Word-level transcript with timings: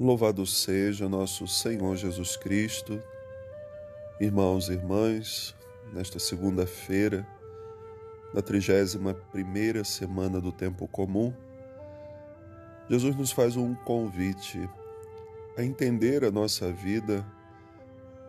Louvado 0.00 0.46
seja 0.46 1.10
nosso 1.10 1.46
Senhor 1.46 1.94
Jesus 1.94 2.34
Cristo. 2.34 3.02
Irmãos 4.18 4.70
e 4.70 4.72
irmãs, 4.72 5.54
nesta 5.92 6.18
segunda-feira, 6.18 7.26
na 8.32 8.40
31 8.40 9.84
semana 9.84 10.40
do 10.40 10.50
tempo 10.52 10.88
comum, 10.88 11.34
Jesus 12.88 13.14
nos 13.14 13.30
faz 13.30 13.58
um 13.58 13.74
convite 13.74 14.66
a 15.54 15.62
entender 15.62 16.24
a 16.24 16.30
nossa 16.30 16.72
vida 16.72 17.22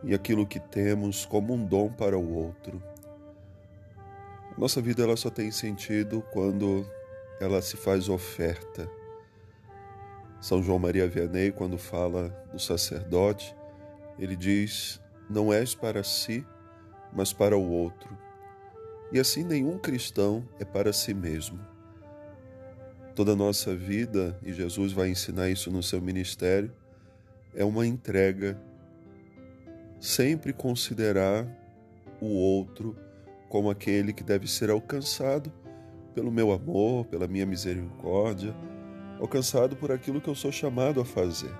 e 0.03 0.13
aquilo 0.13 0.45
que 0.45 0.59
temos 0.59 1.25
como 1.25 1.53
um 1.53 1.65
dom 1.65 1.89
para 1.89 2.17
o 2.17 2.33
outro. 2.33 2.83
Nossa 4.57 4.81
vida 4.81 5.03
ela 5.03 5.15
só 5.15 5.29
tem 5.29 5.49
sentido 5.51 6.21
quando 6.33 6.85
ela 7.39 7.61
se 7.61 7.77
faz 7.77 8.09
oferta. 8.09 8.89
São 10.41 10.63
João 10.63 10.79
Maria 10.79 11.07
Vianney, 11.07 11.51
quando 11.51 11.77
fala 11.77 12.29
do 12.51 12.59
sacerdote, 12.59 13.55
ele 14.17 14.35
diz: 14.35 14.99
Não 15.29 15.53
és 15.53 15.75
para 15.75 16.03
si, 16.03 16.43
mas 17.13 17.31
para 17.31 17.55
o 17.55 17.71
outro. 17.71 18.17
E 19.11 19.19
assim 19.19 19.43
nenhum 19.43 19.77
cristão 19.77 20.43
é 20.59 20.65
para 20.65 20.91
si 20.91 21.13
mesmo. 21.13 21.59
Toda 23.13 23.33
a 23.33 23.35
nossa 23.35 23.75
vida, 23.75 24.35
e 24.41 24.51
Jesus 24.51 24.93
vai 24.93 25.09
ensinar 25.09 25.49
isso 25.49 25.69
no 25.69 25.83
seu 25.83 26.01
ministério, 26.01 26.73
é 27.53 27.63
uma 27.63 27.85
entrega. 27.85 28.59
Sempre 29.99 30.51
considerar 30.51 31.45
o 32.19 32.25
outro 32.25 32.97
como 33.47 33.69
aquele 33.69 34.11
que 34.11 34.23
deve 34.23 34.47
ser 34.47 34.71
alcançado 34.71 35.53
pelo 36.15 36.31
meu 36.31 36.51
amor, 36.51 37.05
pela 37.05 37.27
minha 37.27 37.45
misericórdia, 37.45 38.55
alcançado 39.21 39.75
por 39.75 39.91
aquilo 39.91 40.19
que 40.19 40.27
eu 40.27 40.35
sou 40.35 40.51
chamado 40.51 40.99
a 40.99 41.05
fazer. 41.05 41.53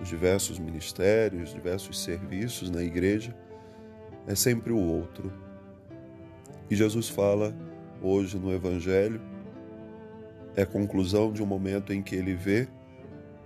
Os 0.00 0.08
diversos 0.08 0.58
ministérios, 0.58 1.54
diversos 1.54 1.98
serviços 1.98 2.68
na 2.68 2.82
igreja, 2.82 3.34
é 4.26 4.34
sempre 4.34 4.70
o 4.72 4.78
outro. 4.78 5.32
E 6.70 6.76
Jesus 6.76 7.08
fala 7.08 7.54
hoje 8.02 8.38
no 8.38 8.52
Evangelho, 8.52 9.20
é 10.54 10.62
a 10.62 10.66
conclusão 10.66 11.32
de 11.32 11.42
um 11.42 11.46
momento 11.46 11.92
em 11.92 12.02
que 12.02 12.14
ele 12.14 12.34
vê 12.34 12.68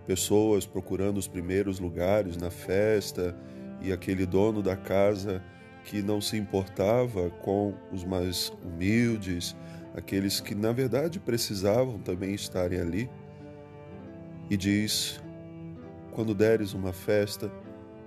pessoas 0.05 0.67
procurando 0.67 1.19
os 1.19 1.29
primeiros 1.29 1.79
lugares 1.79 2.37
na 2.37 2.51
festa 2.51 3.37
e 3.81 3.93
aquele 3.93 4.27
dono 4.27 4.63
da 4.63 4.77
casa 4.77 5.43
que 5.85 6.03
não 6.03 6.21
se 6.21 6.37
importava 6.37 7.31
com 7.31 7.73
os 7.93 8.05
mais 8.05 8.53
humildes, 8.65 9.57
aqueles 9.95 10.41
que 10.41 10.55
na 10.55 10.73
verdade 10.73 11.21
precisavam 11.21 11.99
também 11.99 12.35
estarem 12.35 12.81
ali. 12.81 13.09
E 14.51 14.57
diz: 14.57 15.21
quando 16.13 16.35
deres 16.35 16.75
uma 16.75 16.93
festa, 16.93 17.51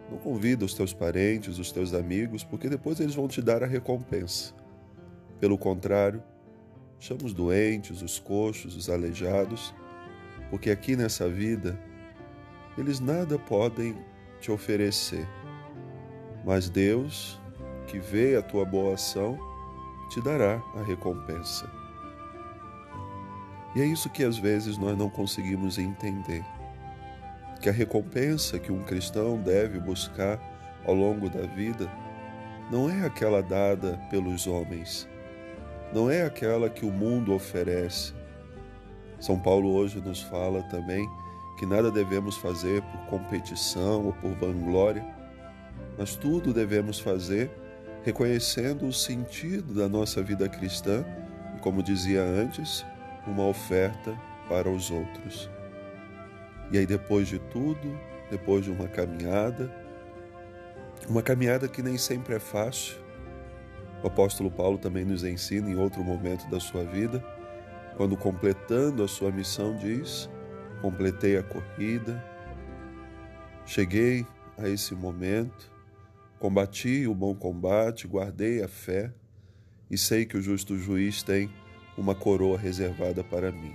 não 0.09 0.17
convida 0.17 0.65
os 0.65 0.73
teus 0.73 0.93
parentes, 0.93 1.59
os 1.59 1.71
teus 1.71 1.93
amigos, 1.93 2.43
porque 2.43 2.67
depois 2.67 2.99
eles 2.99 3.15
vão 3.15 3.27
te 3.27 3.41
dar 3.41 3.63
a 3.63 3.67
recompensa. 3.67 4.53
Pelo 5.39 5.57
contrário, 5.57 6.21
chama 6.99 7.25
os 7.25 7.33
doentes, 7.33 8.01
os 8.01 8.19
coxos, 8.19 8.75
os 8.75 8.89
aleijados, 8.89 9.73
porque 10.49 10.69
aqui 10.69 10.95
nessa 10.95 11.29
vida 11.29 11.79
eles 12.77 12.99
nada 12.99 13.39
podem 13.39 13.95
te 14.39 14.51
oferecer. 14.51 15.27
Mas 16.43 16.69
Deus 16.69 17.39
que 17.91 17.99
vê 17.99 18.37
a 18.37 18.41
tua 18.41 18.63
boa 18.63 18.93
ação, 18.93 19.37
te 20.09 20.21
dará 20.21 20.63
a 20.75 20.81
recompensa. 20.81 21.69
E 23.75 23.81
é 23.81 23.85
isso 23.85 24.09
que 24.09 24.23
às 24.23 24.37
vezes 24.37 24.77
nós 24.77 24.97
não 24.97 25.09
conseguimos 25.09 25.77
entender. 25.77 26.43
Que 27.61 27.69
a 27.69 27.71
recompensa 27.71 28.59
que 28.59 28.71
um 28.71 28.83
cristão 28.83 29.37
deve 29.41 29.79
buscar 29.79 30.39
ao 30.85 30.93
longo 30.93 31.29
da 31.29 31.41
vida 31.41 31.89
não 32.71 32.89
é 32.89 33.05
aquela 33.05 33.41
dada 33.41 33.99
pelos 34.09 34.47
homens, 34.47 35.07
não 35.93 36.09
é 36.09 36.23
aquela 36.23 36.69
que 36.69 36.85
o 36.85 36.91
mundo 36.91 37.33
oferece. 37.33 38.13
São 39.19 39.37
Paulo 39.37 39.75
hoje 39.75 39.99
nos 39.99 40.21
fala 40.21 40.63
também 40.63 41.07
que 41.59 41.65
nada 41.65 41.91
devemos 41.91 42.37
fazer 42.37 42.81
por 42.81 43.19
competição 43.19 44.05
ou 44.05 44.13
por 44.13 44.31
vanglória, 44.31 45.05
mas 45.97 46.15
tudo 46.15 46.53
devemos 46.53 46.99
fazer 46.99 47.51
reconhecendo 48.03 48.87
o 48.87 48.93
sentido 48.93 49.73
da 49.73 49.87
nossa 49.87 50.23
vida 50.23 50.49
cristã 50.49 51.05
e, 51.55 51.59
como 51.59 51.83
dizia 51.83 52.23
antes, 52.23 52.85
uma 53.27 53.45
oferta 53.45 54.17
para 54.47 54.69
os 54.69 54.91
outros. 54.91 55.49
E 56.71 56.77
aí, 56.77 56.85
depois 56.85 57.27
de 57.27 57.39
tudo, 57.39 57.99
depois 58.29 58.63
de 58.63 58.71
uma 58.71 58.87
caminhada, 58.87 59.71
uma 61.07 61.21
caminhada 61.21 61.67
que 61.67 61.81
nem 61.81 61.97
sempre 61.97 62.35
é 62.35 62.39
fácil, 62.39 62.95
o 64.03 64.07
apóstolo 64.07 64.49
Paulo 64.49 64.77
também 64.77 65.05
nos 65.05 65.23
ensina 65.23 65.69
em 65.69 65.75
outro 65.75 66.03
momento 66.03 66.49
da 66.49 66.59
sua 66.59 66.83
vida, 66.83 67.23
quando 67.97 68.17
completando 68.17 69.03
a 69.03 69.07
sua 69.07 69.31
missão, 69.31 69.75
diz: 69.75 70.29
Completei 70.81 71.37
a 71.37 71.43
corrida, 71.43 72.23
cheguei 73.65 74.25
a 74.57 74.67
esse 74.67 74.95
momento, 74.95 75.71
Combati 76.41 77.05
o 77.05 77.13
bom 77.13 77.35
combate, 77.35 78.07
guardei 78.07 78.63
a 78.63 78.67
fé 78.67 79.13
e 79.91 79.95
sei 79.95 80.25
que 80.25 80.35
o 80.35 80.41
justo 80.41 80.75
juiz 80.75 81.21
tem 81.21 81.53
uma 81.97 82.15
coroa 82.15 82.57
reservada 82.57 83.23
para 83.23 83.51
mim. 83.51 83.73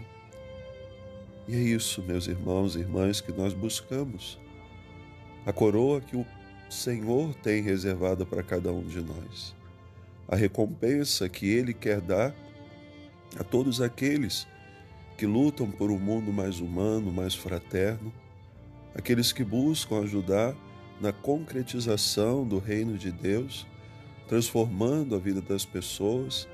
E 1.48 1.54
é 1.54 1.58
isso, 1.58 2.02
meus 2.02 2.26
irmãos 2.26 2.74
e 2.74 2.80
irmãs, 2.80 3.20
que 3.20 3.32
nós 3.32 3.54
buscamos. 3.54 4.38
A 5.44 5.52
coroa 5.52 6.00
que 6.00 6.16
o 6.16 6.26
Senhor 6.68 7.34
tem 7.36 7.62
reservada 7.62 8.26
para 8.26 8.42
cada 8.42 8.72
um 8.72 8.82
de 8.82 9.00
nós. 9.00 9.54
A 10.26 10.34
recompensa 10.34 11.28
que 11.28 11.46
Ele 11.46 11.72
quer 11.72 12.00
dar 12.00 12.34
a 13.38 13.44
todos 13.44 13.80
aqueles 13.80 14.46
que 15.16 15.26
lutam 15.26 15.70
por 15.70 15.90
um 15.90 15.98
mundo 15.98 16.32
mais 16.32 16.60
humano, 16.60 17.12
mais 17.12 17.34
fraterno, 17.34 18.12
aqueles 18.94 19.32
que 19.32 19.44
buscam 19.44 20.00
ajudar 20.00 20.54
na 21.00 21.12
concretização 21.12 22.46
do 22.46 22.58
reino 22.58 22.98
de 22.98 23.12
Deus, 23.12 23.66
transformando 24.28 25.14
a 25.14 25.18
vida 25.18 25.40
das 25.40 25.64
pessoas, 25.64 26.48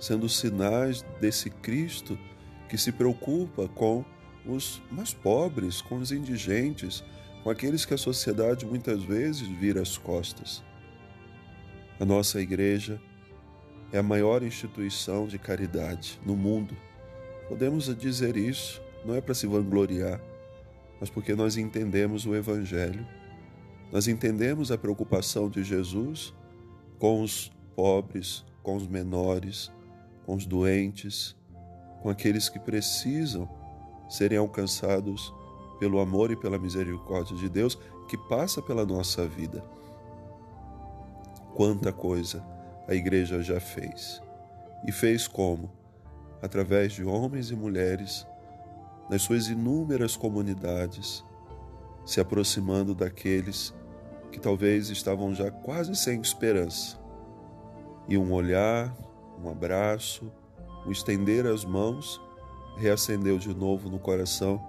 sendo 0.00 0.28
sinais 0.28 1.04
desse 1.20 1.50
Cristo 1.50 2.18
que 2.68 2.78
se 2.78 2.90
preocupa 2.90 3.68
com 3.68 4.04
os 4.46 4.82
mais 4.90 5.12
pobres, 5.12 5.82
com 5.82 5.98
os 5.98 6.10
indigentes, 6.10 7.04
com 7.44 7.50
aqueles 7.50 7.84
que 7.84 7.94
a 7.94 7.98
sociedade 7.98 8.64
muitas 8.66 9.02
vezes 9.02 9.46
vira 9.46 9.82
as 9.82 9.98
costas. 9.98 10.62
A 12.00 12.04
nossa 12.04 12.40
igreja 12.40 13.00
é 13.92 13.98
a 13.98 14.02
maior 14.02 14.42
instituição 14.42 15.26
de 15.26 15.38
caridade 15.38 16.18
no 16.24 16.36
mundo. 16.36 16.76
Podemos 17.48 17.94
dizer 17.96 18.36
isso, 18.36 18.80
não 19.04 19.14
é 19.14 19.20
para 19.20 19.34
se 19.34 19.46
vangloriar, 19.46 20.20
mas 20.98 21.10
porque 21.10 21.34
nós 21.34 21.56
entendemos 21.56 22.24
o 22.24 22.34
Evangelho 22.34 23.06
nós 23.92 24.06
entendemos 24.06 24.70
a 24.70 24.78
preocupação 24.78 25.50
de 25.50 25.64
Jesus 25.64 26.32
com 26.98 27.22
os 27.22 27.50
pobres, 27.74 28.44
com 28.62 28.76
os 28.76 28.86
menores, 28.86 29.70
com 30.30 30.36
os 30.36 30.46
doentes, 30.46 31.36
com 32.02 32.08
aqueles 32.08 32.48
que 32.48 32.60
precisam 32.60 33.48
serem 34.08 34.38
alcançados 34.38 35.34
pelo 35.80 35.98
amor 35.98 36.30
e 36.30 36.36
pela 36.36 36.56
misericórdia 36.56 37.36
de 37.36 37.48
Deus 37.48 37.76
que 38.08 38.16
passa 38.16 38.62
pela 38.62 38.86
nossa 38.86 39.26
vida. 39.26 39.60
Quanta 41.56 41.92
coisa 41.92 42.46
a 42.86 42.94
igreja 42.94 43.42
já 43.42 43.58
fez. 43.58 44.22
E 44.86 44.92
fez 44.92 45.26
como? 45.26 45.72
Através 46.40 46.92
de 46.92 47.02
homens 47.02 47.50
e 47.50 47.56
mulheres, 47.56 48.24
nas 49.10 49.22
suas 49.22 49.48
inúmeras 49.48 50.16
comunidades, 50.16 51.24
se 52.06 52.20
aproximando 52.20 52.94
daqueles 52.94 53.74
que 54.30 54.38
talvez 54.38 54.90
estavam 54.90 55.34
já 55.34 55.50
quase 55.50 55.96
sem 55.96 56.20
esperança. 56.20 57.00
E 58.08 58.16
um 58.16 58.32
olhar, 58.32 58.94
um 59.42 59.50
abraço, 59.50 60.30
um 60.86 60.90
estender 60.90 61.46
as 61.46 61.64
mãos 61.64 62.20
reacendeu 62.76 63.38
de 63.38 63.54
novo 63.54 63.88
no 63.88 63.98
coração 63.98 64.60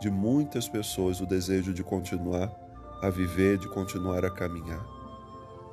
de 0.00 0.10
muitas 0.10 0.68
pessoas 0.68 1.20
o 1.20 1.26
desejo 1.26 1.74
de 1.74 1.82
continuar 1.82 2.50
a 3.02 3.10
viver, 3.10 3.58
de 3.58 3.68
continuar 3.68 4.24
a 4.24 4.30
caminhar. 4.30 4.84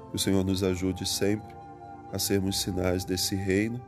Que 0.10 0.16
o 0.16 0.20
Senhor 0.20 0.44
nos 0.44 0.64
ajude 0.64 1.08
sempre 1.08 1.56
a 2.12 2.20
sermos 2.20 2.60
sinais 2.60 3.06
desse 3.06 3.36
reino 3.36 3.82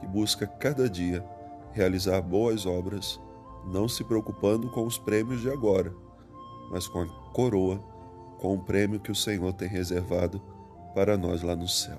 que 0.00 0.06
busca 0.06 0.46
cada 0.46 0.88
dia 0.88 1.24
realizar 1.72 2.20
boas 2.20 2.66
obras, 2.66 3.20
não 3.66 3.88
se 3.88 4.04
preocupando 4.04 4.70
com 4.70 4.86
os 4.86 4.98
prêmios 4.98 5.40
de 5.40 5.50
agora, 5.50 5.92
mas 6.70 6.86
com 6.86 7.02
a 7.02 7.06
coroa 7.32 7.82
com 8.42 8.54
o 8.54 8.58
prêmio 8.58 8.98
que 8.98 9.12
o 9.12 9.14
Senhor 9.14 9.52
tem 9.52 9.68
reservado 9.68 10.42
para 10.96 11.16
nós 11.16 11.42
lá 11.42 11.54
no 11.54 11.68
céu. 11.68 11.96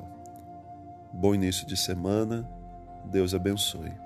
Bom 1.13 1.35
início 1.35 1.67
de 1.67 1.77
semana, 1.77 2.49
Deus 3.05 3.35
abençoe. 3.35 4.02